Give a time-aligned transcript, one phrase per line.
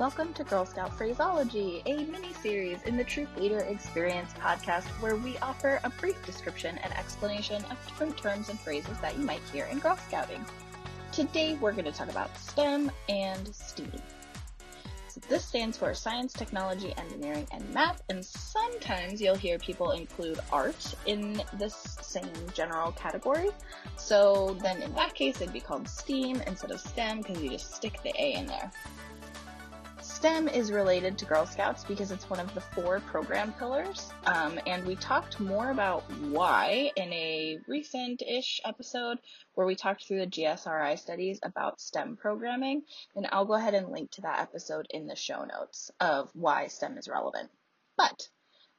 [0.00, 5.14] Welcome to Girl Scout Phraseology, a mini series in the Troop Leader Experience podcast where
[5.14, 9.42] we offer a brief description and explanation of different terms and phrases that you might
[9.52, 10.42] hear in Girl Scouting.
[11.12, 13.92] Today we're going to talk about STEM and STEAM.
[15.08, 20.40] So this stands for Science, Technology, Engineering, and Math, and sometimes you'll hear people include
[20.50, 23.50] art in this same general category.
[23.96, 27.74] So then in that case it'd be called STEAM instead of STEM because you just
[27.74, 28.72] stick the A in there.
[30.20, 34.60] STEM is related to Girl Scouts because it's one of the four program pillars, um,
[34.66, 39.16] and we talked more about why in a recent-ish episode
[39.54, 42.82] where we talked through the GSRI studies about STEM programming,
[43.16, 46.66] and I'll go ahead and link to that episode in the show notes of why
[46.66, 47.48] STEM is relevant.
[47.96, 48.28] But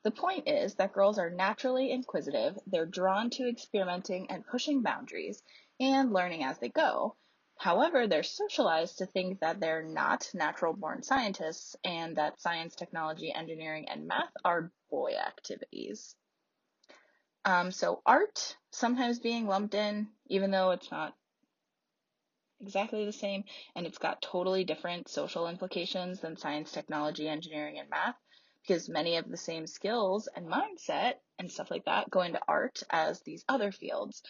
[0.04, 5.41] the point is that girls are naturally inquisitive, they're drawn to experimenting and pushing boundaries,
[5.80, 7.16] and learning as they go,
[7.62, 13.32] However, they're socialized to think that they're not natural born scientists and that science, technology,
[13.32, 16.16] engineering, and math are boy activities.
[17.46, 21.16] Um, so art sometimes being lumped in, even though it's not
[22.60, 23.44] exactly the same
[23.76, 28.16] and it's got totally different social implications than science, technology, engineering, and math
[28.62, 32.82] because many of the same skills and mindset and stuff like that go into art
[32.90, 34.22] as these other fields.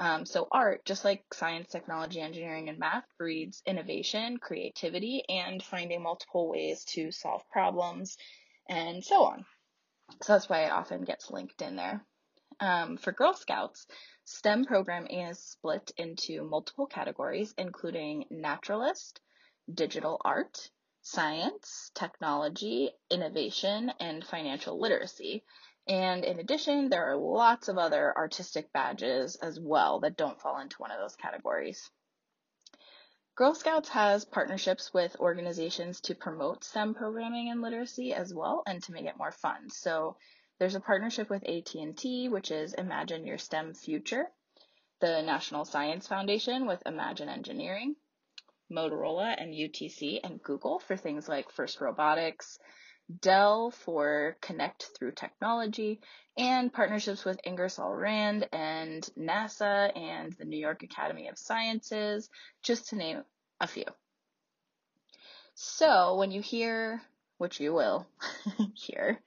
[0.00, 6.02] Um, so art, just like science, technology, engineering, and math, breeds innovation, creativity, and finding
[6.02, 8.16] multiple ways to solve problems,
[8.66, 9.44] and so on.
[10.22, 12.02] So that's why it often gets linked in there.
[12.60, 13.86] Um, for Girl Scouts,
[14.24, 19.20] STEM programming is split into multiple categories, including naturalist,
[19.72, 20.70] digital art,
[21.02, 25.44] science, technology, innovation, and financial literacy.
[25.90, 30.60] And in addition, there are lots of other artistic badges as well that don't fall
[30.60, 31.90] into one of those categories.
[33.34, 38.80] Girl Scouts has partnerships with organizations to promote STEM programming and literacy as well and
[38.84, 39.68] to make it more fun.
[39.68, 40.16] So
[40.60, 44.30] there's a partnership with AT&T, which is Imagine Your STEM Future,
[45.00, 47.96] the National Science Foundation with Imagine Engineering,
[48.70, 52.60] Motorola and UTC and Google for things like FIRST Robotics,
[53.20, 56.00] Dell for Connect Through Technology,
[56.36, 62.30] and partnerships with Ingersoll Rand and NASA and the New York Academy of Sciences,
[62.62, 63.24] just to name
[63.60, 63.84] a few.
[65.54, 67.02] So when you hear,
[67.38, 68.06] which you will
[68.74, 69.20] hear,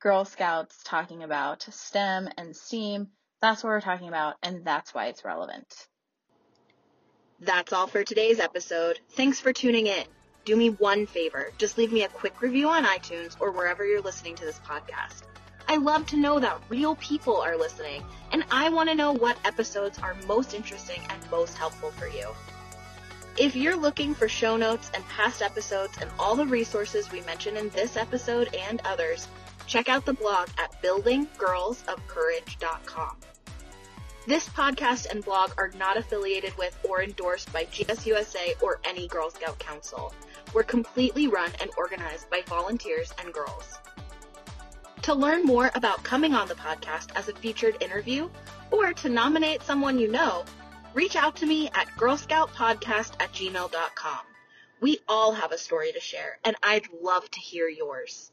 [0.00, 3.08] Girl Scouts talking about STEM and STEAM,
[3.40, 5.88] that's what we're talking about, and that's why it's relevant.
[7.40, 8.98] That's all for today's episode.
[9.10, 10.04] Thanks for tuning in.
[10.48, 11.52] Do me one favor.
[11.58, 15.24] Just leave me a quick review on iTunes or wherever you're listening to this podcast.
[15.68, 19.36] I love to know that real people are listening, and I want to know what
[19.44, 22.28] episodes are most interesting and most helpful for you.
[23.36, 27.58] If you're looking for show notes and past episodes and all the resources we mention
[27.58, 29.28] in this episode and others,
[29.66, 33.16] check out the blog at buildinggirlsofcourage.com.
[34.28, 39.30] This podcast and blog are not affiliated with or endorsed by GSUSA or any Girl
[39.30, 40.12] Scout Council.
[40.52, 43.78] We're completely run and organized by volunteers and girls.
[45.00, 48.28] To learn more about coming on the podcast as a featured interview
[48.70, 50.44] or to nominate someone you know,
[50.92, 54.26] reach out to me at girlscoutpodcast at gmail.com.
[54.82, 58.30] We all have a story to share, and I'd love to hear yours.